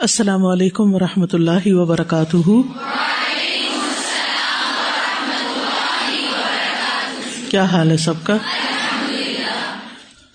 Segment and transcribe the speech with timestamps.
[0.00, 2.60] السلام علیکم و رحمۃ اللہ وبرکاتہ۔
[7.50, 8.36] کیا حال ہے سب کا؟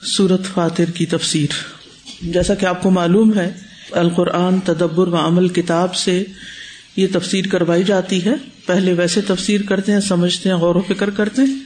[0.01, 1.53] سورت فاتر کی تفسیر۔
[2.21, 3.53] جیسا کہ آپ کو معلوم ہے،
[3.91, 6.25] القرآن تدبر و عمل کتاب سے
[6.95, 8.33] یہ تفسیر کروائی جاتی ہے۔
[8.65, 11.59] پہلے ویسے تفسیر کرتے ہیں، سمجھتے ہیں، غور و فکر کرتے ہیں۔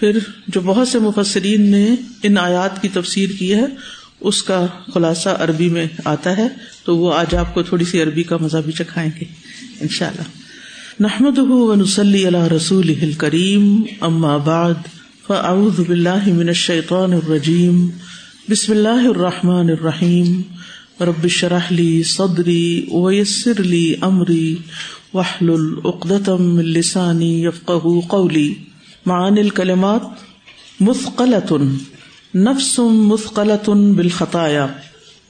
[0.00, 1.86] پھر جو بہت سے مفسرین نے
[2.22, 6.46] ان آیات کی تفسیر کی ہے اس کا خلاصہ عربی میں آتا ہے،
[6.84, 9.24] تو وہ آج آپ کو تھوڑی سی عربی کا مزہ بھی چکھائیں گے
[9.80, 10.36] ان شاء اللہ
[11.00, 14.86] نحمد ونسلی اللہ رسول کریم اما بعد،
[15.26, 17.88] فاعوذ باللہ من الشیطان الرجیم،
[18.48, 20.40] بسم اللہ الرحمٰن الرحیم،
[21.02, 24.54] رب شرح لی صدری ویسر لی امری
[25.14, 28.52] وحل العقدم لسانی یفقہ قولی۔
[29.06, 30.02] معان الکلمات
[30.80, 31.52] مثقلۃ
[32.34, 34.66] نفس مثقلتن بالخطایا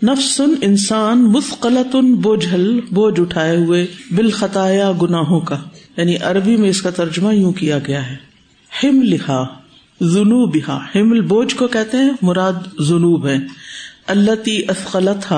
[0.02, 5.56] نفس انسان مثقلتن بوجھل، بوجھ اٹھائے ہوئے بالخطایا گناہوں کا۔
[5.96, 8.16] یعنی عربی میں اس کا ترجمہ یوں کیا گیا ہے۔
[8.82, 9.46] ہم لکھا
[10.00, 13.36] جنوب ہمل بوجھ کو کہتے ہیں، مراد جنوب ہے
[14.06, 15.34] اللہ تی افقلت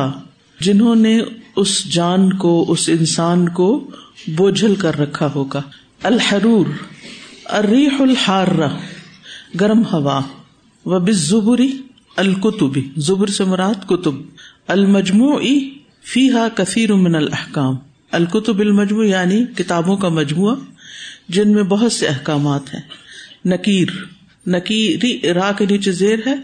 [0.61, 1.21] جنہوں نے
[1.57, 3.91] اس جان کو، اس انسان کو
[4.29, 5.63] بوجھل کر رکھا ہوگا۔
[6.03, 6.67] الحرور،
[7.45, 8.47] الریح الحار
[9.61, 10.21] گرم ہوا۔
[10.87, 11.73] و بس زبری
[12.17, 14.15] القتبی زبر سے مراد کتب۔
[14.67, 15.41] المجموع
[16.05, 17.77] فی ہا کثیر من الحکام
[18.11, 20.55] القتب المجموع یعنی کتابوں کا مجموعہ،
[21.29, 22.81] جن میں بہت سے احکامات ہیں۔
[23.45, 23.89] نکیر،
[24.47, 26.35] نکیری را کے نیچے زیر ہے،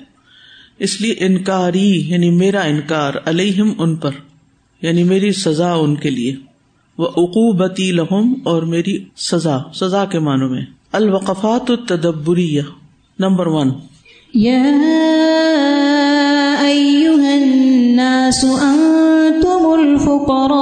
[0.78, 4.10] اس لیے انکاری یعنی میرا انکار، علیہم ان پر
[4.82, 6.36] یعنی میری سزا ان کے لیے۔
[6.98, 12.62] وہ عقوبتی لہم اور میری سزا سزا کے معنوں میں۔ الوقفات التدبریہ،
[13.18, 13.70] نمبر ون۔
[14.36, 14.64] يا
[16.66, 20.56] أيها الناس أنتم الفقراء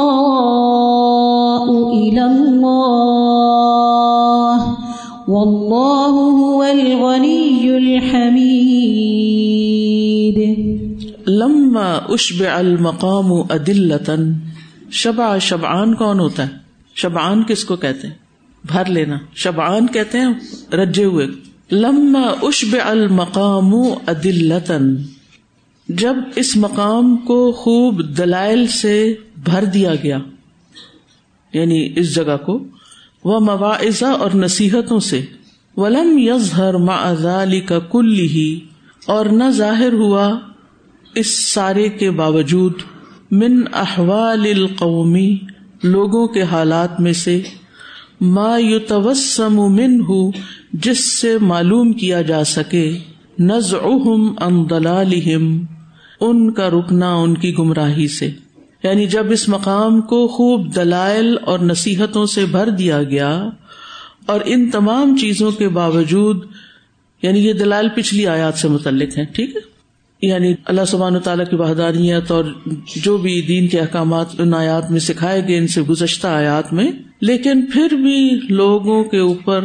[1.93, 2.97] إلى الله
[5.29, 8.55] والله هو الغني الحميد.
[11.27, 14.15] لما اشبع المقام ادلتا
[14.91, 16.53] شبع شبعان کون ہوتا ہے؟
[16.95, 18.15] شبعان کس کو کہتے ہیں؟
[18.65, 19.17] بھر لینا.
[19.35, 20.35] شبعان کہتے ہیں
[20.75, 21.27] رجے ہوئے.
[21.71, 23.75] لما اشب المقام
[24.07, 24.95] ادلتن
[25.89, 29.15] جب اس مقام کو خوب دلائل سے
[29.45, 30.19] بھر دیا گیا
[31.53, 32.65] یعنی اس جگہ کو
[33.25, 35.21] وہ مواعظہ اور نصیحتوں سے،
[35.77, 38.61] ولم یظہر معذالی کا کل ہی
[39.07, 40.39] اور نہ ظاہر ہوا
[41.15, 42.73] اس سارے کے باوجود،
[43.31, 45.39] من احوال القومی
[45.83, 47.43] لوگوں کے حالات میں سے۔
[48.21, 50.33] ما یتوسم من ہوں
[50.73, 52.99] جس سے معلوم کیا جا سکے
[53.39, 55.65] نز ان دلالہم
[56.21, 58.31] ان کا رکنا ان کی گمراہی سے۔
[58.83, 63.49] یعنی جب اس مقام کو خوب دلائل اور نصیحتوں سے بھر دیا گیا،
[64.27, 66.45] اور ان تمام چیزوں کے باوجود
[67.23, 69.61] یعنی یہ دلائل پچھلی آیات سے متعلق ہیں، ٹھیک ہے؟
[70.23, 72.45] یعنی اللہ سبحانہ تعالیٰ کی وحدانیت اور
[72.97, 76.93] جو بھی دین کے احکامات، ان آیات میں سکھائے گئے، ان سے گزشتہ آیات میں۔
[77.21, 79.65] لیکن پھر بھی لوگوں کے اوپر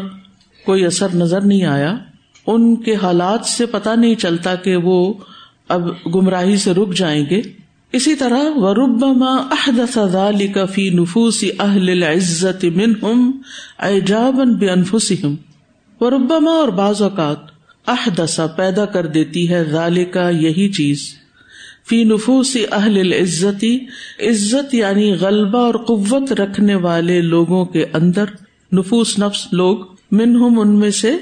[0.65, 1.97] کوئی اثر نظر نہیں آیا۔
[2.47, 5.13] ان کے حالات سے پتا نہیں چلتا کہ وہ
[5.69, 5.81] اب
[6.15, 7.41] گمراہی سے رک جائیں گے۔
[7.91, 13.31] اسی طرح و ربما احدث ذلك في نفوس اہل العزت منهم
[13.79, 15.35] اعجابا بانفسهم
[16.01, 17.48] وربما اور بعض اوقات
[17.87, 21.15] احدث پیدا کر دیتی ہے ذالک یہی چیز۔
[21.89, 23.65] فی نفوس اہل العزت،
[24.19, 28.25] عزت یعنی غلبہ اور قوت رکھنے والے لوگوں کے اندر۔
[28.73, 29.77] نفوس نفس لوگ،
[30.11, 31.15] منہم ان میں سے۔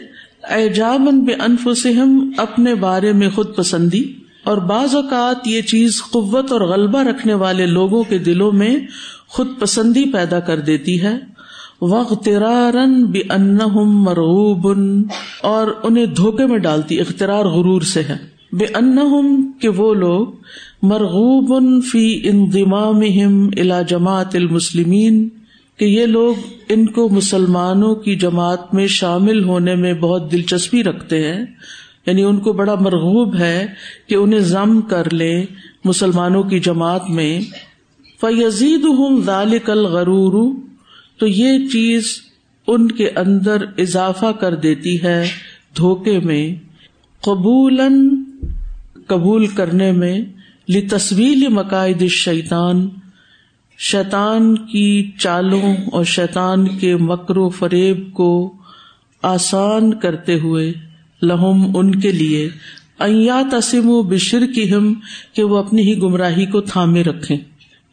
[0.43, 4.13] ایجابن بے انفسہم اپنے بارے میں خود پسندی۔
[4.43, 8.79] اور بعض اوقات یہ چیز قوت اور غلبہ رکھنے والے لوگوں کے دلوں میں
[9.27, 11.36] خود پسندی پیدا کر دیتی ہے۔
[11.81, 14.79] وغترارن بے ان مرغوب،
[15.41, 18.17] اور انہیں دھوکے میں ڈالتی اخترار غرور سے ہے۔
[18.51, 18.97] بے ان
[19.59, 20.27] کہ وہ لوگ،
[20.81, 22.99] مرغوب فی انضمام
[23.57, 25.29] الا جماعت المسلمین،
[25.77, 26.35] کہ یہ لوگ
[26.69, 31.45] ان کو مسلمانوں کی جماعت میں شامل ہونے میں بہت دلچسپی رکھتے ہیں۔
[32.05, 33.67] یعنی ان کو بڑا مرغوب ہے
[34.07, 35.45] کہ انہیں ضم کر لے
[35.85, 37.39] مسلمانوں کی جماعت میں۔
[38.21, 40.53] فیزید ہوں ذالک الغرور
[41.19, 42.07] تو یہ چیز
[42.67, 45.21] ان کے اندر اضافہ کر دیتی ہے
[45.77, 46.43] دھوکے میں
[47.23, 47.79] قبول
[49.07, 50.19] قبول کرنے میں
[50.67, 52.87] لی تصویل مقاعد شیطان
[53.79, 58.31] شیطان کی چالوں اور شیطان کے مکر و فریب کو
[59.23, 60.71] آسان کرتے ہوئے
[61.21, 62.47] لہم ان کے لیے
[62.99, 64.93] ایا تسم و بشر کی ہم
[65.33, 67.37] کہ وہ اپنی ہی گمراہی کو تھامے رکھے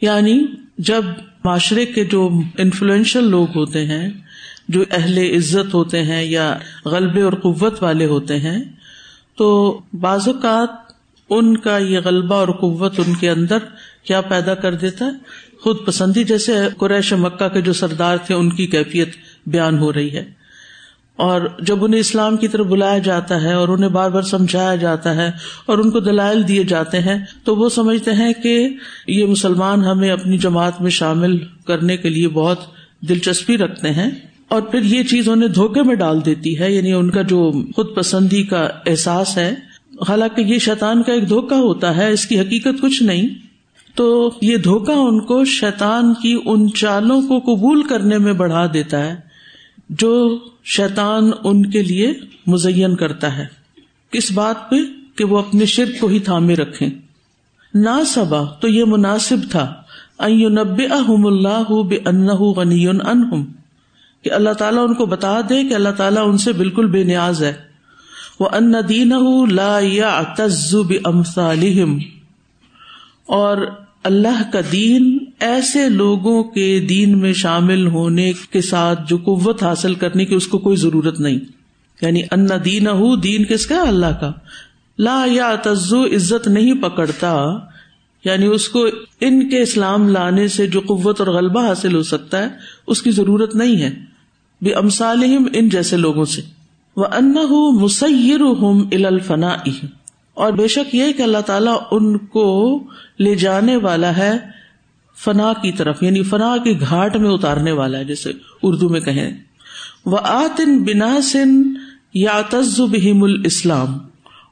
[0.02, 0.38] یعنی
[0.78, 1.04] جب
[1.44, 4.08] معاشرے کے جو انفلوئنشل لوگ ہوتے ہیں،
[4.68, 8.64] جو اہل عزت ہوتے ہیں یا غلبے اور قوت والے ہوتے ہیں،
[9.36, 10.70] تو بعض اوقات
[11.30, 13.58] ان کا یہ غلبہ اور قوت ان کے اندر
[14.04, 15.10] کیا پیدا کر دیتا ہے؟
[15.60, 19.08] خود پسندی، جیسے قریش مکہ کے جو سردار تھے، ان کی کیفیت
[19.46, 20.43] بیان ہو رہی ہے۔
[21.16, 25.14] اور جب انہیں اسلام کی طرف بلایا جاتا ہے اور انہیں بار بار سمجھایا جاتا
[25.16, 25.30] ہے
[25.66, 28.68] اور ان کو دلائل دیے جاتے ہیں، تو وہ سمجھتے ہیں کہ
[29.06, 32.58] یہ مسلمان ہمیں اپنی جماعت میں شامل کرنے کے لیے بہت
[33.08, 34.10] دلچسپی رکھتے ہیں۔
[34.48, 37.96] اور پھر یہ چیز انہیں دھوکے میں ڈال دیتی ہے یعنی ان کا جو خود
[37.96, 39.54] پسندی کا احساس ہے۔
[40.08, 43.28] حالانکہ یہ شیطان کا ایک دھوکا ہوتا ہے، اس کی حقیقت کچھ نہیں۔
[43.94, 49.06] تو یہ دھوکا ان کو شیطان کی ان چالوں کو قبول کرنے میں بڑھا دیتا
[49.06, 49.14] ہے،
[49.88, 52.12] جو شیطان ان کے لیے
[52.46, 53.46] مزین کرتا ہے۔
[54.10, 54.76] کس بات پہ
[55.16, 56.88] کہ وہ اپنے شرک کو ہی تھامے رکھے
[57.74, 59.74] نہ سبا تو یہ مناسب تھا۔
[60.20, 60.82] نب
[61.24, 61.98] اللہ بے
[62.56, 63.44] غنی انہم
[64.22, 67.42] کہ اللہ تعالیٰ ان کو بتا دے کہ اللہ تعالیٰ ان سے بالکل بے نیاز
[67.42, 67.52] ہے۔
[68.40, 69.12] وہ ان دین
[69.50, 71.98] لا یا تزب امثالہم
[73.26, 79.62] اور اللہ کا دین ایسے لوگوں کے دین میں شامل ہونے کے ساتھ جو قوت
[79.62, 81.38] حاصل کرنے کی اس کو کوئی ضرورت نہیں۔
[82.02, 82.88] یعنی ان دین
[83.22, 84.32] دین کس کا؟ اللہ کا۔
[84.98, 87.58] لا یا تزو عزت نہیں پکڑتا۔
[88.24, 88.86] یعنی اس کو
[89.20, 92.48] ان کے اسلام لانے سے جو قوت اور غلبہ حاصل ہو سکتا ہے،
[92.86, 93.94] اس کی ضرورت نہیں ہے۔
[94.62, 96.42] بے امسالم ان جیسے لوگوں سے۔
[96.96, 97.34] وہ ان
[97.82, 99.56] مسیر ہوں الفنا
[100.34, 102.82] اور بے شک یہ کہ اللہ تعالیٰ ان کو
[103.18, 104.32] لے جانے والا ہے
[105.24, 108.32] فنا کی طرف یعنی فنا کی گھاٹ میں اتارنے والا ہے، جیسے
[108.62, 109.30] اردو میں کہیں۔
[110.06, 111.62] وہ آتن بنا سن
[112.14, 113.98] یا تزبہم الاسلام،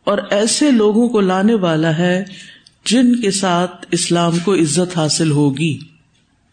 [0.05, 2.25] اور ایسے لوگوں کو لانے والا ہے
[2.87, 5.79] جن کے ساتھ اسلام کو عزت حاصل ہوگی۔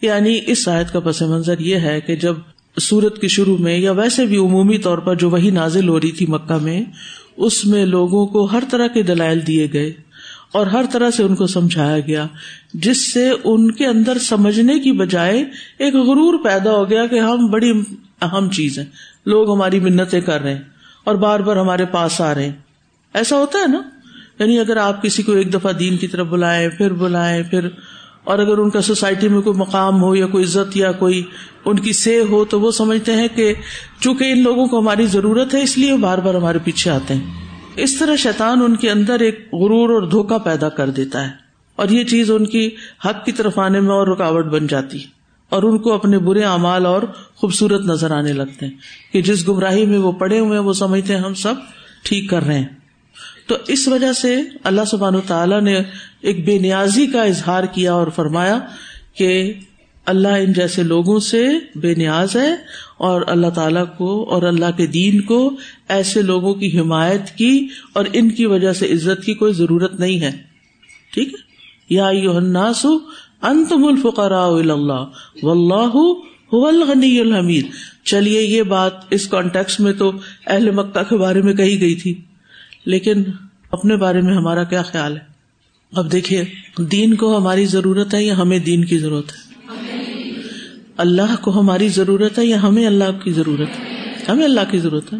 [0.01, 2.35] یعنی اس آیت کا پس منظر یہ ہے کہ جب
[2.81, 6.11] سورت کے شروع میں یا ویسے بھی عمومی طور پر جو وہی نازل ہو رہی
[6.11, 6.83] تھی مکہ میں
[7.39, 9.93] اس میں لوگوں کو ہر طرح کے دلائل دیے گئے
[10.53, 12.27] اور ہر طرح سے ان کو سمجھایا گیا،
[12.73, 15.43] جس سے ان کے اندر سمجھنے کی بجائے
[15.77, 17.71] ایک غرور پیدا ہو گیا کہ ہم بڑی
[18.21, 18.85] اہم چیز ہے
[19.25, 20.61] لوگ ہماری منتیں کر رہے ہیں
[21.03, 22.51] اور بار بار ہمارے پاس آ رہے ہیں۔
[23.13, 23.81] ایسا ہوتا ہے نا؟
[24.39, 27.67] یعنی اگر آپ کسی کو ایک دفعہ دین کی طرف بلائیں، پھر بلائیں، پھر
[28.29, 31.23] اور اگر ان کا سوسائٹی میں کوئی مقام ہو یا کوئی عزت یا کوئی
[31.65, 33.53] ان کی سے ہو تو وہ سمجھتے ہیں کہ
[33.99, 37.23] چونکہ ان لوگوں کو ہماری ضرورت ہے، اس لیے بار بار ہمارے پیچھے آتے ہیں۔
[37.75, 41.31] اس طرح شیطان ان کے اندر ایک غرور اور دھوکا پیدا کر دیتا ہے
[41.75, 42.69] اور یہ چیز ان کی
[43.05, 45.03] حق کی طرف آنے میں اور رکاوٹ بن جاتی
[45.49, 47.01] اور ان کو اپنے برے اعمال اور
[47.35, 48.73] خوبصورت نظر آنے لگتے ہیں
[49.13, 51.53] کہ جس گمراہی میں وہ پڑے ہوئے ہیں، وہ سمجھتے ہیں ہم سب
[52.03, 52.78] ٹھیک کر رہے ہیں۔
[53.49, 55.77] تو اس وجہ سے اللہ سبحان تعالیٰ نے
[56.21, 58.59] ایک بے نیازی کا اظہار کیا اور فرمایا
[59.17, 59.53] کہ
[60.05, 62.53] اللہ ان جیسے لوگوں سے بے نیاز ہے
[62.97, 65.55] اور اللہ تعالی کو اور اللہ کے دین کو
[65.89, 70.21] ایسے لوگوں کی حمایت کی اور ان کی وجہ سے عزت کی کوئی ضرورت نہیں
[70.21, 70.31] ہے۔
[71.13, 71.37] ٹھیک ہے؟
[71.89, 72.07] یا
[73.41, 75.05] انتم الفقراء اللہ
[75.43, 76.11] و اللہ
[76.51, 77.65] الغنی الحمید۔
[78.03, 80.11] چلیے یہ بات اس کانٹیکس میں تو
[80.47, 82.21] اہل مکہ کے بارے میں کہی گئی تھی۔
[82.89, 83.23] لیکن
[83.71, 85.21] اپنے بارے میں ہمارا کیا خیال ہے؟
[85.91, 86.45] اب دیکھیے،
[86.77, 89.53] دین کو ہماری ضرورت ہے یا ہمیں دین کی ضرورت ہے؟
[90.97, 93.85] اللہ کو ہماری ضرورت ہے یا ہمیں اللہ کی ضرورت ہے؟
[94.29, 95.17] ہمیں اللہ کی ضرورت ہے۔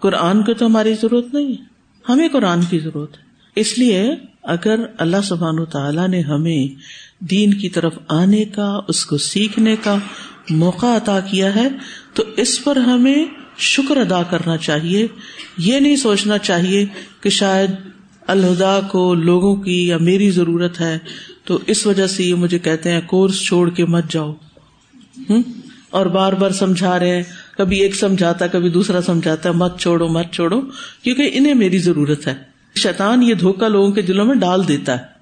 [0.00, 1.64] قرآن کو تو ہماری ضرورت نہیں ہے۔
[2.08, 3.22] ہمیں قرآن کی ضرورت ہے۔
[3.56, 6.66] اس لیے اگر اللہ سبحان و تعالیٰ نے ہمیں
[7.24, 9.96] دین کی طرف آنے کا، اس کو سیکھنے کا
[10.50, 11.68] موقع عطا کیا ہے،
[12.14, 13.24] تو اس پر ہمیں
[13.58, 15.06] شکر ادا کرنا چاہیے،
[15.58, 16.86] یہ نہیں سوچنا چاہیے
[17.20, 17.70] کہ شاید
[18.26, 20.98] الہدا کو لوگوں کی یا میری ضرورت ہے،
[21.44, 24.32] تو اس وجہ سے یہ مجھے کہتے ہیں، کورس چھوڑ کے مت جاؤ۔
[25.30, 25.42] ہوں
[25.90, 27.22] اور بار بار سمجھا رہے ہیں،
[27.56, 30.60] کبھی ایک سمجھاتا، کبھی دوسرا سمجھاتا ہے مت چھوڑو مت چھوڑو،
[31.02, 32.34] کیونکہ انہیں میری ضرورت ہے۔
[32.76, 35.12] شیطان یہ دھوکا لوگوں کے دلوں میں ڈال دیتا ہے۔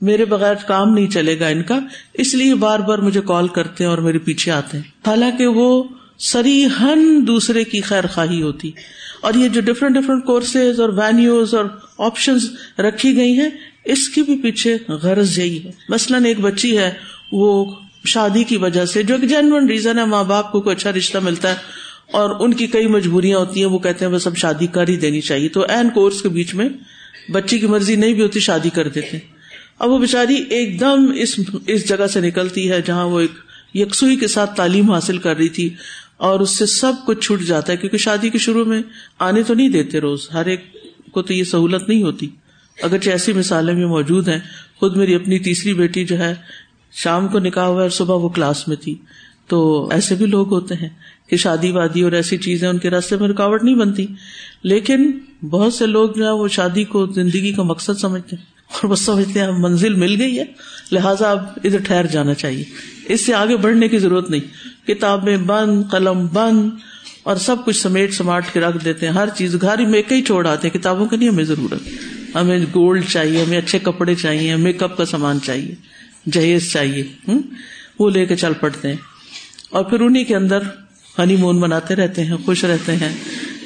[0.00, 1.78] میرے بغیر کام نہیں چلے گا ان کا،
[2.14, 5.84] اس لیے بار بار مجھے کال کرتے ہیں اور میرے پیچھے آتے ہیں۔ حالانکہ وہ
[6.18, 8.70] سری ہن دوسرے کی خیر خواہی ہوتی۔
[9.20, 11.64] اور یہ جو ڈفرینٹ ڈفرینٹ کورسز اور وینیوز اور
[11.98, 12.36] آپشن
[12.78, 13.50] رکھی گئی ہیں،
[13.84, 16.94] اس کی بھی پیچھے غرض یہی ہے۔ مثلاً ایک بچی ہے،
[17.32, 17.74] وہ
[18.06, 21.18] شادی کی وجہ سے، جو ایک جینون ریزن ہے، ماں باپ کو کوئی اچھا رشتہ
[21.18, 21.54] ملتا ہے
[22.12, 24.96] اور ان کی کئی مجبوریاں ہوتی ہیں، وہ کہتے ہیں، بس اب شادی کر ہی
[24.96, 26.68] دینی چاہیے۔ تو این کورس کے بیچ میں
[27.32, 29.18] بچی کی مرضی نہیں بھی ہوتی، شادی کر دیتے
[29.78, 33.30] اب وہ بےچاری ایک دم اس اس جگہ سے نکلتی ہے، جہاں وہ ایک
[33.74, 35.74] یکسوئی کے ساتھ تعلیم حاصل کر رہی تھی۔
[36.18, 38.82] اور اس سے سب کچھ چھوٹ جاتا ہے، کیونکہ شادی کے شروع میں
[39.18, 40.76] آنے تو نہیں دیتے روز، ہر ایک
[41.12, 42.28] کو تو یہ سہولت نہیں ہوتی۔
[42.82, 44.38] اگرچہ ایسی مثالیں بھی موجود ہیں،
[44.76, 46.34] خود میری اپنی تیسری بیٹی جو ہے،
[46.92, 48.94] شام کو نکاح ہوا اور صبح وہ کلاس میں تھی۔
[49.46, 50.88] تو ایسے بھی لوگ ہوتے ہیں
[51.26, 54.06] کہ شادی وادی اور ایسی چیزیں ان کے راستے میں رکاوٹ نہیں بنتی۔
[54.62, 55.18] لیکن
[55.50, 59.00] بہت سے لوگ جو ہے وہ شادی کو زندگی کا مقصد سمجھتے ہیں۔ اور بس
[59.00, 60.44] سمجھتے ہیں منزل مل گئی ہے۔
[60.92, 62.64] لہٰذا اب ادھر ٹھہر جانا چاہیے۔
[63.08, 64.40] اس سے آگے بڑھنے کی ضرورت نہیں۔
[64.86, 66.70] کتابیں بند، قلم بند
[67.22, 70.46] اور سب کچھ سمیٹ سماٹ کے رکھ دیتے ہیں۔ ہر چیز گھر میں کئی چھوڑ
[70.46, 71.88] آتے ہیں۔ کتابوں کی نہیں ہمیں ضرورت۔
[72.34, 75.74] ہمیں گولڈ چاہیے، ہمیں اچھے کپڑے چاہیے میک اپ کا سامان چاہیے۔
[76.32, 77.42] جہیز چاہیے ہوں
[77.98, 78.96] وہ لے کے چل پڑتے ہیں۔
[79.70, 80.58] اور پھر انہیں کے اندر
[81.18, 83.16] ہنی مون مناتے رہتے ہیں، خوش رہتے ہیں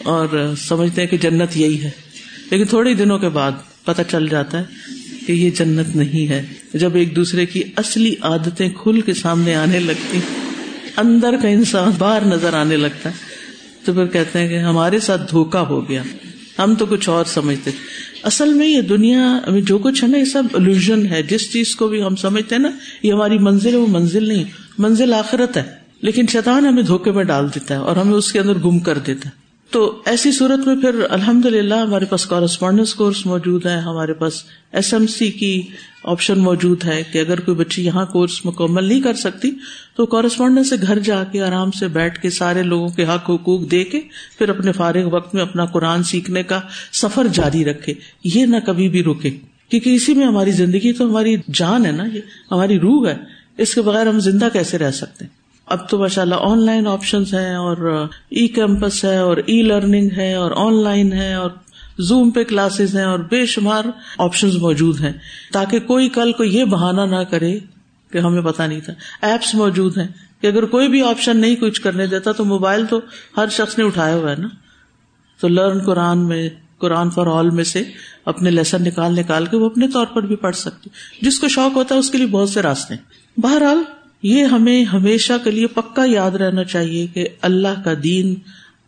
[0.05, 1.91] اور سمجھتے ہیں کہ جنت یہی ہے۔
[2.51, 3.53] لیکن تھوڑے دنوں کے بعد
[3.85, 4.65] پتہ چل جاتا ہے
[5.27, 9.79] کہ یہ جنت نہیں ہے۔ جب ایک دوسرے کی اصلی عادتیں کھل کے سامنے آنے
[9.79, 10.19] لگتی،
[10.97, 13.15] اندر کا انسان باہر نظر آنے لگتا ہے،
[13.85, 16.03] تو پھر کہتے ہیں کہ ہمارے ساتھ دھوکا ہو گیا۔
[16.59, 17.71] ہم تو کچھ اور سمجھتے۔
[18.23, 21.77] اصل میں یہ دنیا میں جو کچھ ہے نا، یہ سب الوژن ہے۔ جس چیز
[21.77, 22.71] کو بھی ہم سمجھتے ہیں نا،
[23.03, 24.45] یہ ہماری منزل ہے، وہ منزل نہیں۔
[24.79, 25.63] منزل آخرت ہے۔
[26.03, 28.99] لیکن شیطان ہمیں دھوکے میں ڈال دیتا ہے اور ہمیں اس کے اندر گم کر
[28.99, 29.42] دیتا ہے۔
[29.73, 34.33] تو ایسی صورت میں پھر الحمد للہ ہمارے پاس کورسپونڈینس کورس موجود ہے ہمارے پاس
[34.73, 35.63] ایس ایم سی کی
[36.05, 39.51] آپشن موجود ہے کہ اگر کوئی بچی یہاں کورس مکمل نہیں کر سکتی
[39.97, 43.71] تو کورسپونڈینس سے گھر جا کے آرام سے بیٹھ کے سارے لوگوں کے حق حقوق
[43.71, 44.01] دے کے
[44.39, 46.61] پھر اپنے فارغ وقت میں اپنا قرآن سیکھنے کا
[46.93, 49.31] سفر جاری رکھے۔ یہ نہ کبھی بھی رکے۔
[49.69, 53.17] کیونکہ اسی میں ہماری زندگی تو ہماری جان ہے نا، یہ ہماری روح ہے۔
[53.59, 55.42] اس کے بغیر ہم زندہ کیسے رہ سکتے؟ ہیں
[55.73, 59.63] اب تو ماشاء اللہ آن لائن آپشن ہیں اور uh, ای کیمپس ہے اور ای
[59.63, 61.51] لرننگ ہے اور آن لائن ہے اور
[61.99, 63.85] زوم پہ کلاسز ہیں اور بے شمار
[64.19, 65.13] آپشن موجود ہیں۔
[65.53, 67.59] تاکہ کوئی کل کو یہ بہانا نہ کرے
[68.13, 68.93] کہ ہمیں پتا نہیں تھا۔
[69.27, 70.07] ایپس موجود ہیں
[70.41, 73.01] کہ اگر کوئی بھی آپشن نہیں کچھ کرنے دیتا تو موبائل تو
[73.37, 74.49] ہر شخص نے اٹھایا ہوا ہے نا۔
[75.41, 76.49] تو لرن قرآن میں
[76.79, 77.83] قرآن فار آل میں سے
[78.25, 80.91] اپنے لیسن نکال نکال کے وہ اپنے طور پر بھی پڑھ سکتے۔
[81.23, 82.95] جس کو شوق ہوتا ہے اس کے لیے بہت سے راستے
[83.37, 83.83] بہرحال
[84.23, 88.35] یہ ہمیں ہمیشہ کے لیے پکا یاد رہنا چاہیے کہ اللہ کا دین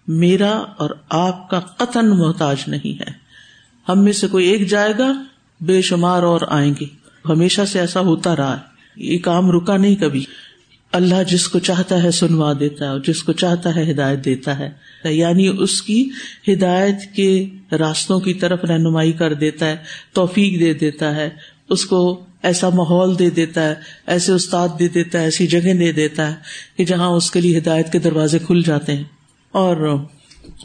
[0.09, 3.11] میرا اور آپ کا قطن محتاج نہیں ہے۔
[3.88, 5.23] ہم میں سے کوئی ایک جائے گا،
[5.61, 6.85] بے شمار اور آئیں گے۔
[7.29, 10.25] ہمیشہ سے ایسا ہوتا رہا ہے۔ یہ کام رکا نہیں کبھی۔
[10.93, 14.59] اللہ جس کو چاہتا ہے سنوا دیتا ہے اور جس کو چاہتا ہے ہدایت دیتا
[14.59, 14.71] ہے۔
[15.05, 16.09] یعنی اس کی
[16.49, 19.76] ہدایت کے راستوں کی طرف رہنمائی کر دیتا ہے،
[20.12, 21.31] توفیق دے دیتا ہے۔
[21.69, 23.75] اس کو ایسا ماحول دے دیتا ہے،
[24.07, 26.35] ایسے استاد دے دیتا ہے، ایسی جگہ دے دیتا ہے
[26.77, 29.05] کہ جہاں اس کے لیے ہدایت کے دروازے کھل جاتے ہیں۔
[29.53, 29.99] اور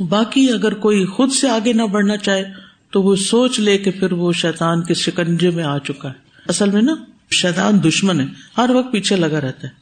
[0.09, 2.43] باقی اگر کوئی خود سے آگے نہ بڑھنا چاہے
[2.91, 6.13] تو وہ سوچ لے کہ پھر وہ شیطان کے شکنجے میں آ چکا ہے۔
[6.48, 6.95] اصل میں نا،
[7.31, 8.25] شیطان دشمن ہے،
[8.57, 9.74] ہر وقت پیچھے لگا رہتا ہے۔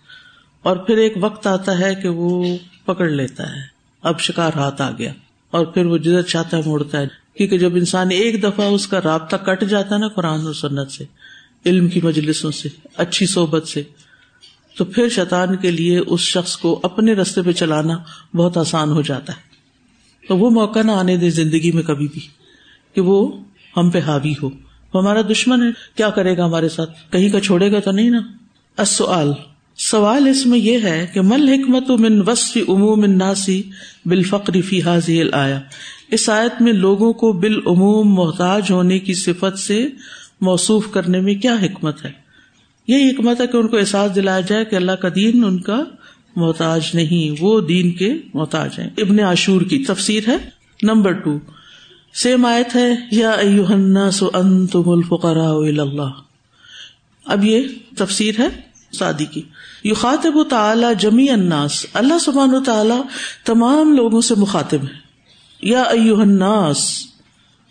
[0.63, 3.61] اور پھر ایک وقت آتا ہے کہ وہ پکڑ لیتا ہے۔
[4.03, 5.13] اب شکار ہاتھ آ گیا۔
[5.51, 8.99] اور پھر وہ جدھر چاہتا ہے، موڑتا ہے۔ کیونکہ جب انسان ایک دفعہ اس کا
[9.03, 11.03] رابطہ کٹ جاتا ہے نا قرآن و سنت سے
[11.65, 13.83] علم کی مجلسوں سے، اچھی صحبت سے۔
[14.77, 17.97] تو پھر شیطان کے لیے اس شخص کو اپنے رستے پہ چلانا
[18.35, 19.41] بہت آسان ہو جاتا ہے۔
[20.27, 22.21] تو وہ موقع نہ آنے دے زندگی میں کبھی بھی
[22.95, 23.43] کہ وہ
[23.77, 24.49] ہم پہ حاوی ہو۔
[24.95, 28.21] ہمارا دشمن ہے، کیا کرے گا ہمارے ساتھ؟ کہیں کا چھوڑے گا تو نہیں نا؟
[29.75, 33.63] سوال اس میں یہ ہے کہ مل حکمت من وصف عموم ناسی
[34.05, 35.61] بالفقر فی حاضی آیا
[36.11, 39.87] اس آیت میں لوگوں کو بالعموم محتاج ہونے کی صفت سے
[40.41, 42.11] موصوف کرنے میں کیا حکمت ہے؟
[42.87, 45.83] یہ حکمت ہے کہ ان کو احساس دلایا جائے کہ اللہ کا دین ان کا
[46.35, 50.37] محتاج نہیں، وہ دین کے محتاج ہیں۔ ابن عاشور کی تفسیر ہے۔
[50.83, 51.39] نمبر ٹو
[52.13, 53.31] سیم آیت ہے، یا
[54.33, 56.09] انتم الفقراء اللہ۔
[57.25, 57.61] اب یہ
[57.97, 58.47] تفسیر ہے
[58.93, 59.41] سادی کی۔
[59.83, 63.01] یو خاطب تعالی جمی الناس۔ اللہ سبحان و تعالی
[63.45, 65.07] تمام لوگوں سے مخاطب ہے۔
[65.61, 67.03] یا ایوہ الناس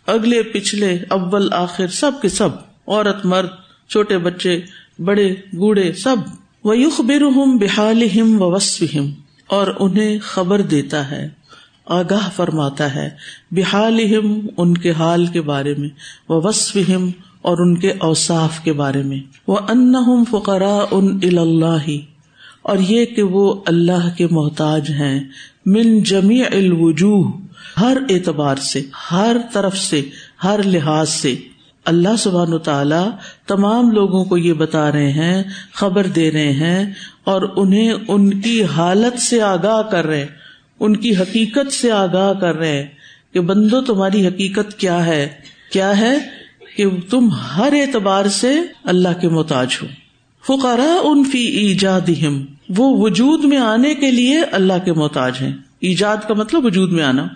[0.06, 2.48] اگلے، پچھلے، اول، آخر، سب کے سب،
[2.86, 3.48] عورت، مرد،
[3.90, 4.60] چھوٹے بچے،
[4.98, 6.16] بڑے، بوڑھے، سب
[6.64, 8.96] وہ یوخ بحال ہم وسف
[9.46, 11.28] اور انہیں خبر دیتا ہے،
[11.86, 13.08] آگاہ فرماتا ہے
[13.50, 14.00] بحال
[14.56, 15.88] ان کے حال کے بارے میں
[16.28, 17.10] وہ وصف ہم
[17.42, 19.94] اور ان کے اوساف کے بارے میں وہ ان
[20.30, 21.88] فقرا ان اللہ
[22.62, 25.18] اور یہ کہ وہ اللہ کے محتاج ہیں،
[25.66, 27.30] من جمی الوجوہ
[27.80, 30.02] ہر اعتبار سے، ہر طرف سے،
[30.44, 31.34] ہر لحاظ سے۔
[31.84, 33.10] اللہ سبحان تعالی
[33.46, 35.42] تمام لوگوں کو یہ بتا رہے ہیں،
[35.72, 36.92] خبر دے رہے ہیں
[37.24, 40.26] اور انہیں ان کی حالت سے آگاہ کر رہے
[40.80, 42.86] ان کی حقیقت سے آگاہ کر رہے
[43.32, 45.28] کہ بندو تمہاری حقیقت کیا ہے؟
[45.72, 46.14] کیا ہے
[46.76, 48.54] کہ تم ہر اعتبار سے
[48.84, 49.86] اللہ کے محتاج ہو۔
[50.46, 52.10] فقرا ان فی ایجاد
[52.76, 57.04] وہ وجود میں آنے کے لیے اللہ کے محتاج ہیں۔ ایجاد کا مطلب وجود میں
[57.04, 57.26] آنا۔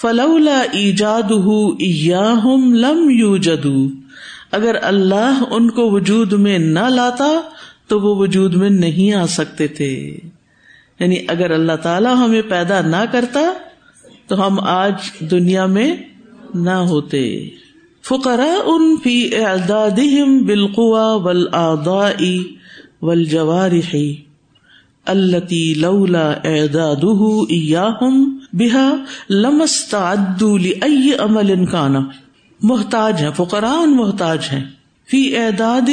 [0.00, 1.30] فلولا ایجاد
[2.74, 3.88] لم یو جدو
[4.50, 7.40] اگر اللہ ان کو وجود میں نہ لاتا
[7.86, 10.18] تو وہ وجود میں نہیں آ سکتے تھے۔
[11.00, 13.52] یعنی اگر اللہ تعالی ہمیں پیدا نہ کرتا
[14.26, 14.92] تو ہم آج
[15.30, 15.96] دنیا میں
[16.54, 17.48] نہ ہوتے۔
[18.04, 19.98] فقرا ان فی اعداد
[20.46, 22.56] بالقوا ول آدائی
[23.02, 24.16] ول جوارحی
[25.06, 27.04] التی لولا اعداد
[28.52, 28.90] بحا
[29.30, 29.94] لمست
[31.18, 32.00] عمل انکانا
[32.62, 34.64] محتاج ہیں فقرا محتاج ہیں۔
[35.10, 35.90] فی اعداد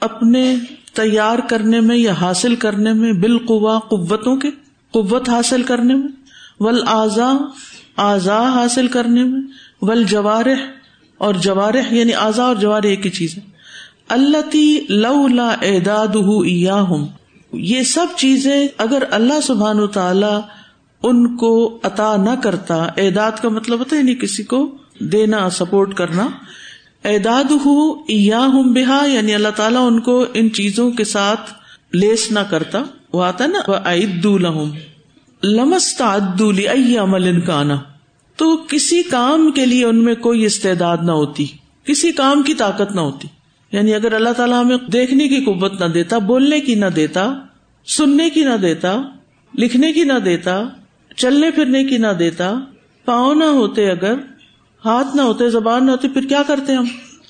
[0.00, 0.56] اپنے
[0.94, 4.50] تیار کرنے میں یا حاصل کرنے میں بالقوا قوتوں کے،
[4.90, 6.08] قوت حاصل کرنے میں۔
[6.60, 7.36] ول آزا
[7.96, 9.40] آزا حاصل کرنے میں۔
[9.82, 10.70] ول جوارح
[11.18, 13.42] اور جوارح یعنی آزا اور جوار ایک ہی چیز ہے۔
[14.08, 14.56] اللہ
[14.88, 16.16] لولا اعداد
[17.52, 20.59] یہ سب چیزیں اگر اللہ سبحان تعالی
[21.02, 25.94] ان کو عطا نہ کرتا۔ اعداد کا مطلب ہوتا ہے یعنی کسی کو دینا سپورٹ
[25.94, 26.28] کرنا۔
[27.04, 31.50] اعداد ہوں بہا یعنی اللہ تعالیٰ ان کو ان چیزوں کے ساتھ
[31.92, 34.70] لیس نہ کرتا۔ وہ آتا نا لہم۔
[35.42, 36.02] لمست
[36.98, 37.76] عمل انکانا
[38.36, 41.46] تو کسی کام کے لیے ان میں کوئی استعداد نہ ہوتی۔
[41.84, 43.28] کسی کام کی طاقت نہ ہوتی۔
[43.72, 47.34] یعنی اگر اللہ تعالیٰ ہمیں دیکھنے کی قوت نہ دیتا، بولنے کی نہ دیتا،
[47.86, 49.02] سننے کی نہ دیتا،
[49.58, 50.62] لکھنے کی نہ دیتا
[51.20, 52.54] چلنے پھرنے کی نہ دیتا،
[53.04, 54.14] پاؤں نہ ہوتے اگر،
[54.84, 56.84] ہاتھ نہ ہوتے، زبان نہ ہوتی، پھر کیا کرتے ہم؟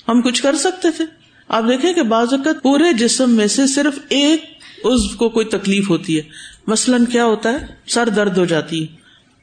[0.07, 1.05] ہم کچھ کر سکتے تھے۔
[1.47, 4.43] آپ دیکھیں کہ بعض اوقات پورے جسم میں سے صرف ایک
[4.83, 6.21] اس کو کوئی تکلیف ہوتی ہے۔
[6.67, 8.87] مثلاً کیا ہوتا ہے؟ سر درد ہو جاتی ہے۔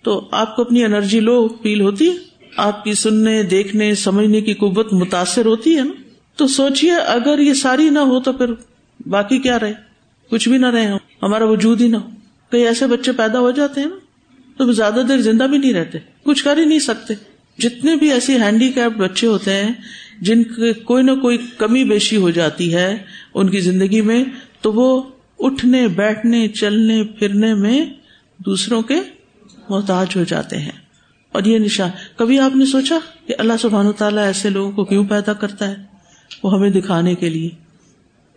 [0.02, 2.16] تو آپ کو اپنی انرجی لو، فیل ہوتی ہے۔
[2.56, 6.02] آپ کی سننے، دیکھنے، سمجھنے کی قوت متاثر ہوتی ہے نا۔
[6.36, 8.46] تو سوچیے اگر یہ ساری نہ ہو تو پھر
[9.08, 9.72] باقی کیا رہے؟
[10.30, 10.86] کچھ بھی نہ رہے
[11.22, 12.10] ہمارا وجود ہی نہ ہو۔
[12.50, 14.07] کئی ایسے بچے پیدا ہو جاتے ہیں نا۔
[14.58, 17.14] تو زیادہ دیر زندہ بھی نہیں رہتے، کچھ کر ہی نہیں سکتے۔
[17.58, 19.72] جتنے بھی ایسی ہینڈی کیپ بچے ہوتے ہیں،
[20.20, 22.98] جن کے کوئی نہ کوئی کمی بیشی ہو جاتی ہے
[23.34, 24.24] ان کی زندگی میں،
[24.60, 25.02] تو وہ
[25.38, 27.86] اٹھنے، بیٹھنے، چلنے، پھرنے میں
[28.38, 28.94] دوسروں کے
[29.68, 30.72] محتاج ہو جاتے ہیں۔
[31.32, 35.04] اور یہ نشان، کبھی آپ نے سوچا کہ اللہ سبحان تعالیٰ ایسے لوگوں کو کیوں
[35.04, 35.76] پیدا کرتا ہے؟
[36.42, 37.50] وہ ہمیں دکھانے کے لیے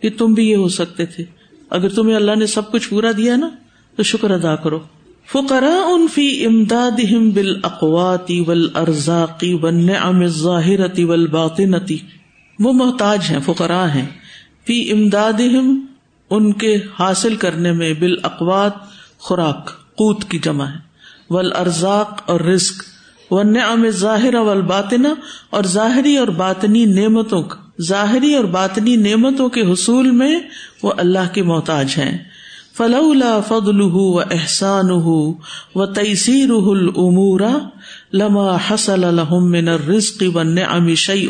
[0.00, 1.24] کہ تم بھی یہ ہو سکتے تھے۔
[1.70, 3.50] اگر تمہیں اللہ نے سب کچھ پورا دیا نا،
[3.96, 4.80] تو شکر ادا کرو۔
[5.28, 7.00] فقرا ان فی امداد
[7.34, 11.98] بال اقواتی ول ارزاقی ون ام ظاہرتی ول باطنتی
[12.58, 14.06] وہ محتاج ہیں فقرا ہیں.
[14.66, 15.40] فی امداد
[16.30, 18.74] ان کے حاصل کرنے میں بال اقوات
[19.18, 20.78] خوراک، قوت کی جمع ہے.
[21.30, 22.82] ول ارزاق اور رزق
[23.30, 25.14] ون ام ظاہر ول باطنا
[25.50, 30.40] اور ظاہری اور باطنی نعمتوں کا، ظاہری اور باطنی نعمتوں کے حصول میں
[30.82, 32.18] وہ اللہ کے محتاج ہیں۔
[32.76, 34.90] فلولا فضل و احسان
[35.74, 37.58] و تیسیر العمورا
[38.12, 41.26] لما حسل الحم من رزق ون ام شعی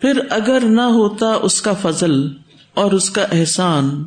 [0.00, 2.32] پھر اگر نہ ہوتا اس کا فضل
[2.74, 4.04] اور اس کا احسان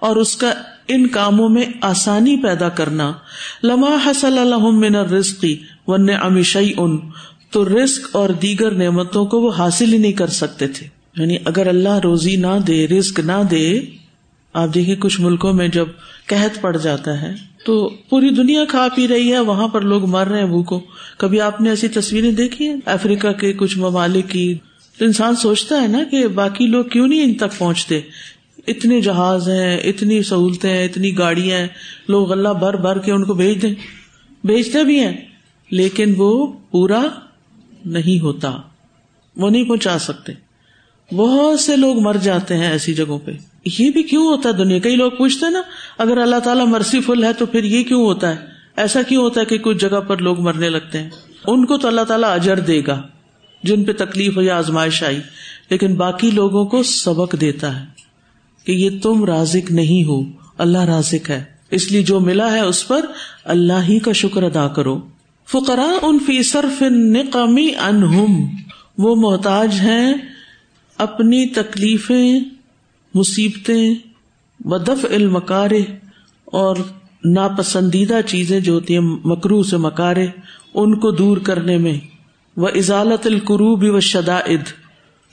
[0.00, 0.52] اور اس کا
[0.88, 3.12] ان کاموں میں آسانی پیدا کرنا،
[3.62, 6.98] لما حسل الحم من رزقی ون ام شعی ان
[7.50, 10.86] تو رزق اور دیگر نعمتوں کو وہ حاصل ہی نہیں کر سکتے تھے۔
[11.16, 13.80] یعنی اگر اللہ روزی نہ دے، رزق نہ دے
[14.54, 15.86] آپ دیکھیے، کچھ ملکوں میں جب
[16.26, 17.34] قحط پڑ جاتا ہے،
[17.66, 20.80] تو پوری دنیا کھا پی رہی ہے، وہاں پر لوگ مر رہے ہیں بھوکو
[21.18, 24.58] کبھی آپ نے ایسی تصویریں دیکھی ہیں؟ افریقہ کے کچھ ممالک کی۔
[24.98, 28.00] تو انسان سوچتا ہے نا کہ باقی لوگ کیوں نہیں ان تک پہنچتے؟
[28.66, 31.68] اتنے جہاز ہیں، اتنی سہولتیں ہیں، اتنی گاڑیاں ہیں،
[32.08, 33.74] لوگ اللہ بھر بھر کے ان کو بھیج دیں۔
[34.44, 35.16] بھیجتے بھی ہیں،
[35.70, 37.02] لیکن وہ پورا
[37.84, 38.56] نہیں ہوتا،
[39.36, 40.32] وہ نہیں پہنچا سکتے۔
[41.12, 43.30] بہت سے لوگ مر جاتے ہیں ایسی جگہوں پہ۔
[43.78, 45.62] یہ بھی کیوں ہوتا ہے دنیا؟ کئی لوگ پوچھتے ہیں نا،
[45.98, 48.36] اگر اللہ تعالیٰ مرسی فل ہے تو پھر یہ کیوں ہوتا ہے؟
[48.76, 51.10] ایسا کیوں ہوتا ہے کہ کچھ جگہ پر لوگ مرنے لگتے ہیں؟
[51.46, 53.02] ان کو تو اللہ تعالیٰ اجر دے گا،
[53.62, 55.20] جن پہ تکلیف ہو یا آزمائش آئی،
[55.70, 57.84] لیکن باقی لوگوں کو سبق دیتا ہے
[58.66, 60.22] کہ یہ تم رازق نہیں ہو،
[60.58, 63.06] اللہ رازق ہے۔ اس لیے جو ملا ہے اس پر
[63.44, 65.00] اللہ ہی کا شکر ادا کرو۔
[65.50, 68.56] فقرا ان فی صرف نقمی انہم
[68.98, 70.14] وہ محتاج ہیں
[70.98, 72.40] اپنی تکلیفیں،
[73.14, 73.94] مصیبتیں،
[74.64, 75.82] ودف المکارے
[76.44, 76.76] اور
[77.24, 80.26] ناپسندیدہ چیزیں جو ہوتی ہیں مکرو سے مکارے
[80.74, 81.94] ان کو دور کرنے میں۔
[82.56, 84.60] وہ ازالت القروب و شدائد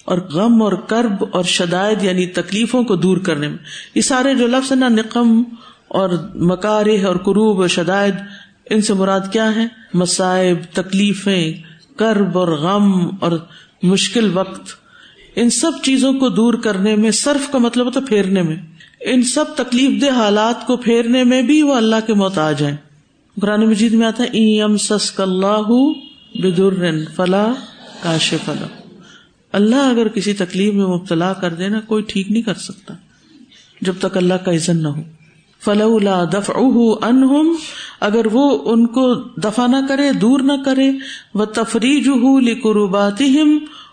[0.05, 3.57] اور غم اور کرب اور شدائد یعنی تکلیفوں کو دور کرنے میں۔
[3.95, 5.43] یہ سارے جو لفظ نا، نقم
[5.87, 8.15] اور مکارے اور قروب و شدائد،
[8.69, 11.53] ان سے مراد کیا ہے مصائب، تکلیفیں،
[11.95, 13.31] کرب اور غم اور
[13.83, 14.80] مشکل وقت۔
[15.35, 18.55] ان سب چیزوں کو دور کرنے میں، صرف کا مطلب ہوتا پھیرنے میں۔
[19.01, 22.75] ان سب تکلیف دہ حالات کو پھیرنے میں بھی وہ اللہ کے محتاج ہیں۔
[23.41, 25.71] قرآن مجید میں آتا ہے سس اللہ
[26.35, 27.51] بدر فلا
[28.03, 28.67] کاش فلا
[29.51, 32.93] اللہ اگر کسی تکلیف میں مبتلا کر دینا، کوئی ٹھیک نہیں کر سکتا۔
[33.81, 35.01] جب تک اللہ کا عزن نہ ہو۔
[35.59, 36.59] فلولا دفع
[37.01, 37.55] انہم،
[37.99, 40.91] اگر وہ ان کو دفاع نہ کرے، دور نہ کرے
[41.33, 42.07] وہ تفریج
[42.41, 43.21] لقربات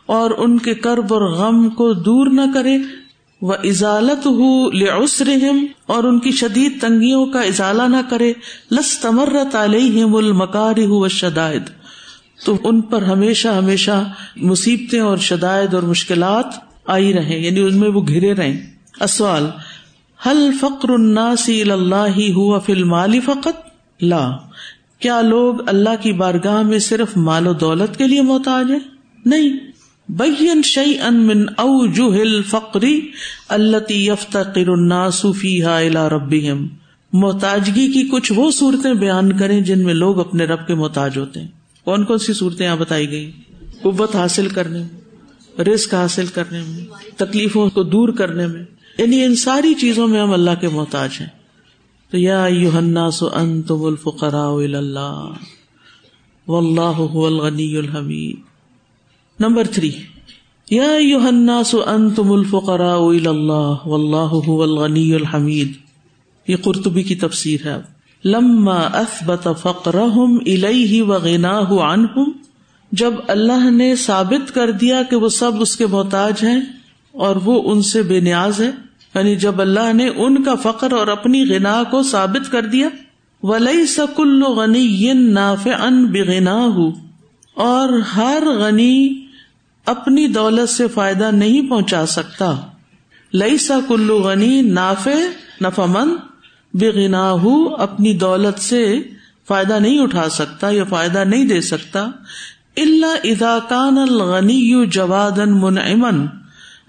[0.09, 2.79] اور ان کے کرب اور غم کو دور نہ کرے۔
[3.42, 5.29] وہ ازالت ہو لسر
[5.87, 8.33] اور ان کی شدید تنگیوں کا ازالہ نہ کرے۔
[8.71, 11.62] لس تمرت علیہم المکار ہو شدائد
[12.44, 16.47] تو ان پر ہمیشہ ہمیشہ مصیبتیں اور شدائد اور مشکلات
[16.87, 18.66] آئی رہے یعنی ان میں وہ گھرے رہے
[19.01, 19.47] اسوال
[20.27, 23.68] حل فقر الناسی اللہ ہوا فل مالی فقط؟
[24.01, 24.31] لا۔
[24.99, 28.79] کیا لوگ اللہ کی بارگاہ میں صرف مال و دولت کے لیے محتاج ہیں؟
[29.25, 29.68] نہیں۔
[30.09, 33.01] بین شعی ان من او جل فقری
[33.49, 36.68] اللہ یفتقر الناس فیہا الی ربہم
[37.12, 41.40] محتاجگی کی کچھ وہ صورتیں بیان کریں جن میں لوگ اپنے رب کے محتاج ہوتے
[41.40, 41.49] ہیں۔
[41.85, 43.33] کون کون سی صورتیں یہاں بتائی گئی؟
[43.83, 46.85] قوت حاصل کرنے میں، رزق حاصل کرنے میں،
[47.16, 48.64] تکلیفوں کو دور کرنے میں۔
[48.99, 51.29] یعنی ان ساری چیزوں میں ہم اللہ کے محتاج ہیں۔
[52.11, 52.47] تو یا
[53.12, 55.33] سو ان تم الفقرا و اللہ۔
[56.49, 58.37] الغنی الحمید۔
[59.40, 59.90] Number three.
[60.70, 65.72] یا یوحنا سو ان تم الفقرا اللہ الغنی الحمید۔
[66.48, 67.77] یہ قرطبی کی تفسیر ہے۔
[68.24, 72.31] لما اثبت فقرهم الیہ وغناہ عنہم،
[72.92, 76.61] جب اللہ نے ثابت کر دیا کہ وہ سب اس کے محتاج ہیں
[77.12, 78.70] اور وہ ان سے بے نیاز ہے
[79.14, 82.88] یعنی جب اللہ نے ان کا فخر اور اپنی غنا کو ثابت کر دیا
[83.42, 86.68] ولی سکل غنی ناف ان بنا
[87.55, 89.28] اور ہر غنی
[89.88, 92.55] اپنی دولت سے فائدہ نہیں پہنچا سکتا۔
[93.35, 95.09] لئی سا کلو غنی ناف
[95.61, 96.09] نفمن
[96.74, 97.35] بنا
[97.79, 99.01] اپنی دولت سے
[99.48, 102.07] فائدہ نہیں اٹھا سکتا یا فائدہ نہیں دے سکتا۔
[102.77, 106.27] اللہ اداکان الغنی یو جوادن من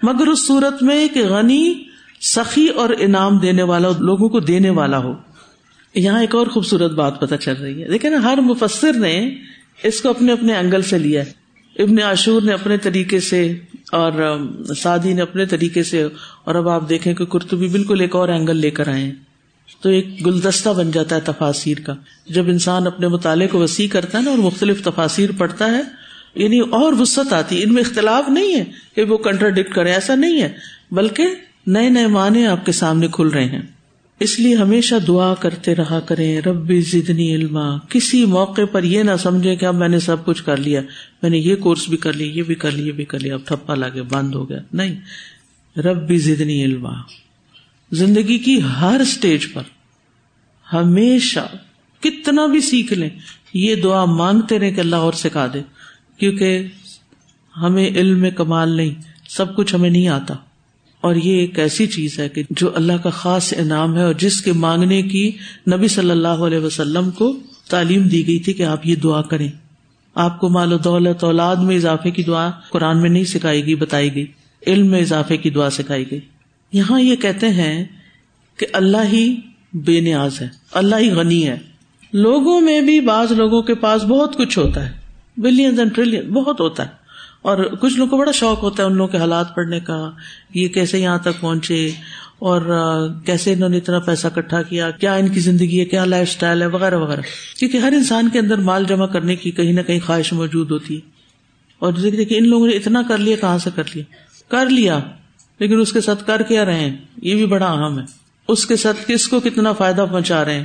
[0.02, 1.84] مگر اس صورت میں کہ غنی
[2.20, 5.14] سخی اور انعام دینے والا، لوگوں کو دینے والا ہو۔
[5.94, 9.34] یہاں ایک اور خوبصورت بات پتہ چل رہی ہے۔ دیکھیں نا، ہر مفسر نے
[9.82, 11.39] اس کو اپنے اپنے اینگل سے لیا ہے۔
[11.82, 13.52] ابن عاشور نے اپنے طریقے سے
[13.92, 14.12] اور
[14.76, 16.02] سعدی نے اپنے طریقے سے
[16.44, 19.10] اور اب آپ دیکھیں کہ کرتبی بالکل ایک اور اینگل لے کر آئے
[19.80, 21.94] تو ایک گلدستہ بن جاتا ہے تفاصیر کا۔
[22.26, 25.82] جب انسان اپنے مطالعے کو وسیع کرتا ہے نا اور مختلف تفاصیر پڑھتا ہے
[26.34, 28.64] یعنی اور وسط آتی ان میں اختلاف نہیں ہے
[28.94, 30.48] کہ وہ کنٹراڈکٹ کرے ایسا نہیں ہے۔
[30.90, 31.26] بلکہ
[31.66, 33.62] نئے نئے معنی آپ کے سامنے کھل رہے ہیں۔
[34.20, 39.10] اس لیے ہمیشہ دعا کرتے رہا کریں، ربی زدنی علما۔ کسی موقع پر یہ نہ
[39.18, 40.80] سمجھے کہ اب میں نے سب کچھ کر لیا۔
[41.22, 43.34] میں نے یہ کورس بھی کر لیا، یہ بھی کر لیا، یہ بھی کر لیا۔
[43.34, 45.00] اب ٹھپا لا بند ہو گیا۔ نہیں۔
[45.80, 46.92] ربی زدنی علما۔
[47.92, 49.62] زندگی کی ہر اسٹیج پر
[50.72, 51.48] ہمیشہ
[52.00, 53.10] کتنا بھی سیکھ لیں،
[53.54, 55.60] یہ دعا مانگتے رہے کہ اللہ اور سکھا دے۔
[56.16, 56.66] کیونکہ
[57.56, 58.94] ہمیں علم کمال نہیں،
[59.28, 60.34] سب کچھ ہمیں نہیں آتا۔
[61.00, 64.40] اور یہ ایک ایسی چیز ہے کہ جو اللہ کا خاص انعام ہے اور جس
[64.40, 65.32] کے مانگنے کی
[65.72, 67.36] نبی صلی اللہ علیہ وسلم کو
[67.68, 69.48] تعلیم دی گئی تھی کہ آپ یہ دعا کریں۔
[70.14, 73.74] آپ کو مال و دولت، اولاد میں اضافے کی دعا قرآن میں نہیں سکھائی گئی،
[73.74, 74.26] بتائی گئی۔
[74.66, 76.20] علم میں اضافے کی دعا سکھائی گئی۔
[76.72, 77.84] یہاں یہ کہتے ہیں
[78.56, 79.36] کہ اللہ ہی
[79.72, 81.58] بے نیاز ہے، اللہ ہی غنی ہے۔
[82.12, 84.92] لوگوں میں بھی بعض لوگوں کے پاس بہت کچھ ہوتا ہے،
[85.36, 86.99] بلین اینڈ ٹریلین، بہت ہوتا ہے۔
[87.42, 90.10] اور کچھ لوگوں کو بڑا شوق ہوتا ہے ان لوگوں کے حالات پڑھنے کا،
[90.54, 91.90] یہ کیسے یہاں تک پہنچے،
[92.38, 92.60] اور
[93.26, 96.62] کیسے انہوں نے اتنا پیسہ اکٹھا کیا کیا ان کی زندگی ہے، کیا لائف اسٹائل
[96.62, 97.20] ہے، وغیرہ وغیرہ۔
[97.58, 100.96] کیونکہ ہر انسان کے اندر مال جمع کرنے کی کہیں نہ کہیں خواہش موجود ہوتی۔
[100.96, 101.00] ہے
[101.78, 104.04] اور دیکھیے، ان لوگوں نے اتنا کر لیا، کہاں سے کر لیا؟
[104.48, 104.98] کر لیا،
[105.58, 108.04] لیکن اس کے ساتھ کر کیا رہے ہیں؟ یہ بھی بڑا اہم ہے۔
[108.48, 110.64] اس کے ساتھ کس کو کتنا فائدہ پہنچا رہے ہیں؟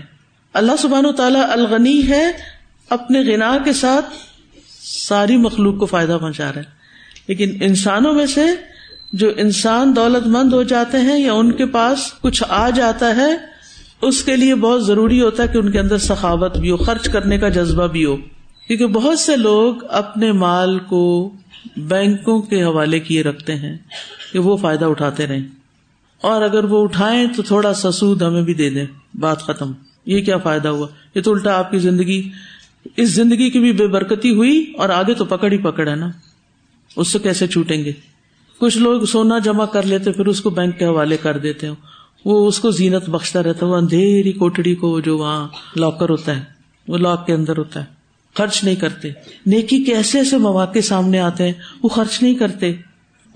[0.53, 2.31] اللہ سبحان و تعالیٰ الغنی ہے
[2.89, 4.05] اپنے غنا کے ساتھ
[5.07, 6.75] ساری مخلوق کو فائدہ پہنچا رہے ہیں۔
[7.27, 8.41] لیکن انسانوں میں سے
[9.13, 13.31] جو انسان دولت مند ہو جاتے ہیں یا ان کے پاس کچھ آ جاتا ہے،
[14.01, 17.09] اس کے لیے بہت ضروری ہوتا ہے کہ ان کے اندر سخاوت بھی ہو، خرچ
[17.09, 18.15] کرنے کا جذبہ بھی ہو۔
[18.67, 21.33] کیونکہ بہت سے لوگ اپنے مال کو
[21.77, 23.77] بینکوں کے حوالے کیے رکھتے ہیں
[24.33, 25.47] کہ وہ فائدہ اٹھاتے رہیں۔
[26.21, 28.85] اور اگر وہ اٹھائیں تو تھوڑا سا سود ہمیں بھی دے دیں۔
[29.19, 29.71] بات ختم۔
[30.05, 32.29] یہ کیا فائدہ ہوا؟ یہ تو الٹا آپ کی زندگی
[32.97, 36.09] اس زندگی کی بھی بے برکتی ہوئی اور آگے تو پکڑ ہی پکڑ ہے نا۔
[36.95, 37.91] اس سے کیسے چھوٹیں گے؟
[38.59, 41.69] کچھ لوگ سونا جمع کر لیتے، پھر اس کو بینک کے حوالے کر دیتے
[42.25, 46.43] وہ اس کو زینت بخشتا رہتا وہ اندھیری کوٹڑی کو جو وہاں لاکر ہوتا ہے،
[46.87, 47.85] وہ لاک کے اندر ہوتا ہے۔
[48.33, 49.09] خرچ نہیں کرتے۔
[49.45, 52.73] نیکی کے ایسے ایسے مواقع سامنے آتے ہیں، وہ خرچ نہیں کرتے۔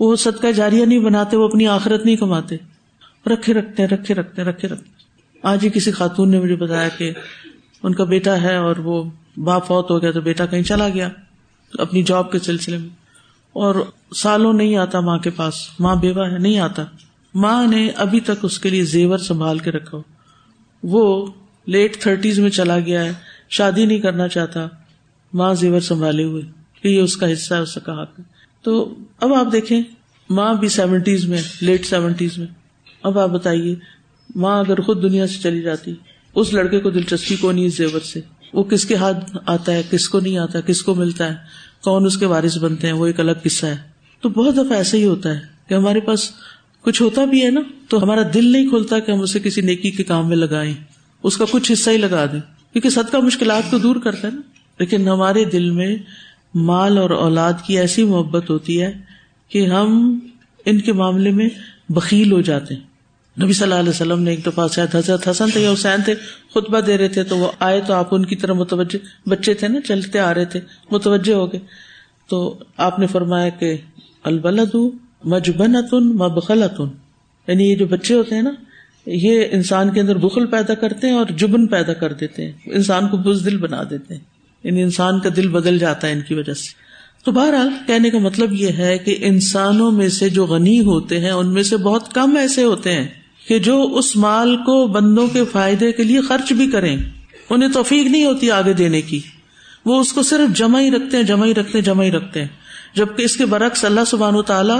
[0.00, 2.56] وہ صدقہ جاریہ نہیں بناتے، وہ اپنی آخرت نہیں کماتے۔
[3.26, 4.90] رکھے رکھتے رکھے رکھتے رکھے رکھتے
[5.42, 7.12] آج ہی کسی خاتون نے مجھے بتایا کہ
[7.82, 9.04] ان کا بیٹا ہے اور وہ
[9.36, 11.08] باپ فوت ہو گیا تو بیٹا کہیں چلا گیا
[11.78, 12.88] اپنی جاب کے سلسلے میں۔
[13.52, 13.74] اور
[14.14, 16.84] سالوں نہیں آتا ماں کے پاس۔ ماں بیوہ ہے، نہیں آتا۔
[17.34, 20.02] ماں نے ابھی تک اس کے لیے زیور سنبھال کے رکھا۔ ہو
[20.82, 21.26] وہ
[21.66, 23.12] لیٹ تھرٹیز میں چلا گیا ہے،
[23.50, 24.66] شادی نہیں کرنا چاہتا۔
[25.32, 26.42] ماں زیور سنبھالے ہوئے۔
[26.82, 28.24] کہ یہ اس کا حصہ ہے، اس کا حق ہے۔
[28.62, 29.82] تو اب آپ دیکھیں،
[30.30, 32.46] ماں بھی سیونٹیز میں لیٹ سیونٹیز میں۔
[33.02, 33.74] اب آپ بتائیے،
[34.34, 35.94] ماں اگر خود دنیا سے چلی جاتی،
[36.34, 38.20] اس لڑکے کو دلچسپی کو نہیں زیور سے؟
[38.52, 41.36] وہ کس کے ہاتھ آتا ہے، کس کو نہیں آتا، کس کو ملتا ہے،
[41.84, 43.76] کون اس کے وارث بنتے ہیں، وہ ایک الگ قصہ ہے۔
[44.20, 46.30] تو بہت دفعہ ایسا ہی ہوتا ہے کہ ہمارے پاس
[46.80, 49.90] کچھ ہوتا بھی ہے نا، تو ہمارا دل نہیں کھلتا کہ ہم اسے کسی نیکی
[49.90, 50.74] کے کام میں لگائیں۔
[51.22, 52.40] اس کا کچھ حصہ ہی لگا دیں۔
[52.72, 54.40] کیونکہ سد کا مشکلات کو دور کرتا ہے نا۔
[54.78, 55.96] لیکن ہمارے دل میں
[56.54, 58.92] مال اور اولاد کی ایسی محبت ہوتی ہے
[59.48, 60.18] کہ ہم
[60.64, 61.48] ان کے معاملے میں
[61.88, 62.89] بکیل ہو جاتے ہیں۔
[63.42, 66.14] نبی صلی اللہ علیہ وسلم نے ایک دفعہ شاید حضرت حسن تھے یا حسین تھے،
[66.54, 69.68] خطبہ دے رہے تھے، تو وہ آئے تو آپ ان کی طرح متوجہ، بچے تھے
[69.68, 71.60] نا، چلتے آ رہے تھے، متوجہ ہو گئے۔
[72.28, 73.76] تو آپ نے فرمایا کہ
[74.22, 74.76] البلد
[75.24, 76.88] مجبنتن مبخلتن۔
[77.48, 78.50] یعنی یہ جو بچے ہوتے ہیں نا،
[79.06, 83.08] یہ انسان کے اندر بخل پیدا کرتے ہیں اور جبن پیدا کر دیتے ہیں۔ انسان
[83.08, 84.20] کو بزدل بنا دیتے ہیں۔
[84.64, 86.72] یعنی انسان کا دل بدل جاتا ہے ان کی وجہ سے۔
[87.24, 91.30] تو بہرحال کہنے کا مطلب یہ ہے کہ انسانوں میں سے جو غنی ہوتے ہیں،
[91.30, 93.08] ان میں سے بہت کم ایسے ہوتے ہیں۔
[93.50, 96.96] کہ جو اس مال کو بندوں کے فائدے کے لیے خرچ بھی کریں،
[97.50, 99.20] انہیں توفیق نہیں ہوتی آگے دینے کی۔
[99.84, 102.40] وہ اس کو صرف جمع ہی رکھتے ہیں، جمع ہی رکھتے ہیں، جمع ہی رکھتے
[102.40, 102.48] ہیں۔
[102.94, 104.72] جبکہ اس کے برعکس اللہ سبحان و تعالی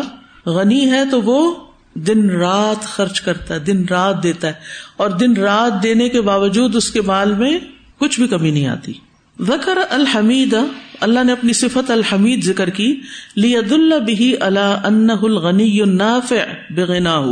[0.46, 1.54] غنی ہے تو وہ
[1.94, 4.52] دن رات خرچ کرتا ہے، دن رات دیتا ہے۔
[4.96, 7.59] اور دن رات دینے کے باوجود اس کے مال میں
[7.98, 8.92] کچھ بھی کمی نہیں آتی۔
[9.40, 10.56] ذکر الحمید،
[11.00, 13.00] اللہ نے اپنی صفت الحمید ذکر کی۔
[13.37, 16.37] لی اللہ بھی اللہ ان الغنی نافع
[16.70, 17.22] بغنا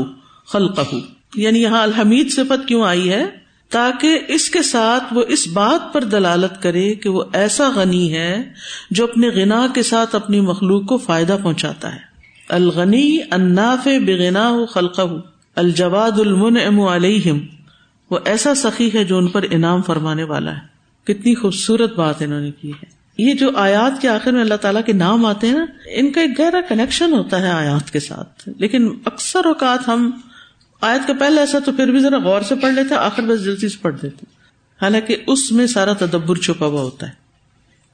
[0.47, 0.81] خلق
[1.35, 3.27] یعنی یہاں الحمید صفت کیوں آئی ہے؟
[3.71, 8.53] تاکہ اس کے ساتھ وہ اس بات پر دلالت کرے کہ وہ ایسا غنی ہے
[8.91, 12.01] جو اپنے غنا کے ساتھ اپنی مخلوق کو فائدہ پہنچاتا ہے۔
[12.49, 15.01] الغنی اناف بغنا خلق
[15.57, 17.39] الجواد المن ام علیہم۔
[18.11, 22.41] وہ ایسا سخی ہے جو ان پر انعام فرمانے والا ہے۔ کتنی خوبصورت بات انہوں
[22.41, 22.85] نے کی ہے۔
[23.19, 26.21] یہ جو آیات کے آخر میں اللہ تعالیٰ کے نام آتے ہیں نا، ان کا
[26.21, 30.11] ایک گہرا کنیکشن ہوتا ہے آیات کے ساتھ۔ لیکن اکثر اوقات ہم
[30.81, 33.69] آیت کا پہلے ایسا تو پھر بھی ذرا غور سے پڑھ لیتے، آخر بس جلدی
[33.69, 34.27] سے پڑھ دیتے۔
[34.83, 37.13] حالانکہ اس میں سارا تدبر چھپا ہوا ہوتا ہے۔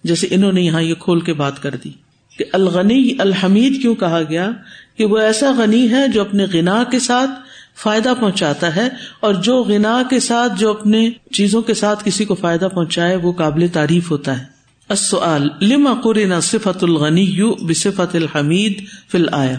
[0.05, 1.90] جیسے انہوں نے یہاں یہ کھول کے بات کر دی
[2.38, 4.51] کہ الغنی الحمید کیوں کہا گیا
[4.99, 7.31] کہ وہ ایسا غنی ہے جو اپنے غنا کے ساتھ
[7.79, 8.88] فائدہ پہنچاتا ہے
[9.20, 13.33] اور جو غنا کے ساتھ جو اپنے چیزوں کے ساتھ کسی کو فائدہ پہنچائے، وہ
[13.33, 14.44] قابل تعریف ہوتا ہے۔
[14.88, 19.57] السؤال، لما قرن صفت الغنی یو بصفت الحمید فی الآیا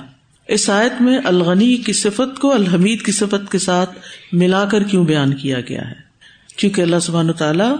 [0.47, 3.89] اس آیت میں الغنی کی صفت کو الحمید کی صفت کے ساتھ
[4.31, 5.95] ملا کر کیوں بیان کیا گیا ہے؟
[6.55, 7.75] کیونکہ اللہ سبحان تعالیٰ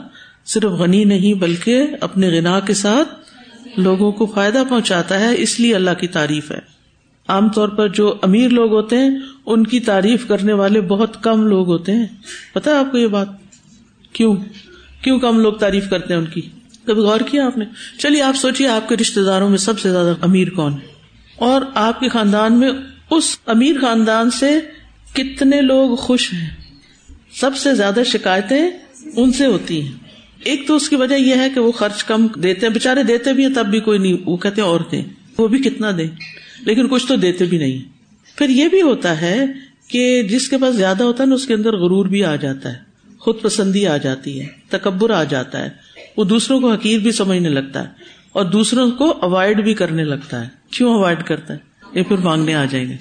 [0.45, 3.09] صرف غنی نہیں بلکہ اپنے غنا کے ساتھ
[3.79, 6.59] لوگوں کو فائدہ پہنچاتا ہے، اس لیے اللہ کی تعریف ہے۔
[7.27, 11.47] عام طور پر جو امیر لوگ ہوتے ہیں، ان کی تعریف کرنے والے بہت کم
[11.47, 12.07] لوگ ہوتے ہیں۔
[12.53, 13.27] پتا ہے آپ کو یہ بات؟
[14.13, 14.35] کیوں؟
[15.01, 16.41] کیوں کم لوگ تعریف کرتے ہیں ان کی؟
[16.85, 17.65] کبھی غور کیا آپ نے؟
[17.99, 20.94] چلیے آپ سوچیے آپ کے رشتے داروں میں سب سے زیادہ امیر کون ہے؟
[21.35, 22.69] اور آپ کے خاندان میں
[23.09, 24.59] اس امیر خاندان سے
[25.13, 26.49] کتنے لوگ خوش ہیں؟
[27.31, 28.69] سب سے زیادہ شکایتیں
[29.15, 29.91] ان سے ہوتی ہیں۔
[30.43, 33.33] ایک تو اس کی وجہ یہ ہے کہ وہ خرچ کم دیتے ہیں۔ بےچارے دیتے
[33.33, 35.03] بھی ہیں، تب بھی کوئی نہیں۔ وہ کہتے عورتیں
[35.37, 36.07] وہ بھی کتنا دیں۔
[36.59, 37.77] لیکن کچھ تو دیتے بھی نہیں۔
[38.37, 39.45] پھر یہ بھی ہوتا ہے
[39.87, 42.73] کہ جس کے پاس زیادہ ہوتا ہے نا، اس کے اندر غرور بھی آ جاتا
[42.73, 42.77] ہے۔
[43.19, 45.69] خود پسندی آ جاتی ہے۔ تکبر آ جاتا ہے۔
[46.17, 47.89] وہ دوسروں کو حقیر بھی سمجھنے لگتا ہے
[48.31, 51.59] اور دوسروں کو اوائڈ بھی کرنے لگتا ہے۔ کیوں اوائڈ کرتا ہے؟
[51.91, 52.95] یہ پھر مانگنے آ جائیں گے۔